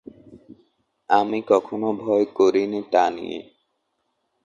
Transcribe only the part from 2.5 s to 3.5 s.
নি তা নিয়ে।